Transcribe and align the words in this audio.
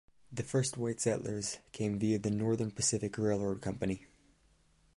The 0.31 0.41
first 0.41 0.77
white 0.79 0.99
settlers 0.99 1.59
came 1.73 1.99
via 1.99 2.17
the 2.17 2.31
Northern 2.31 2.71
Pacific 2.71 3.19
Railroad 3.19 3.61
Company. 3.61 4.07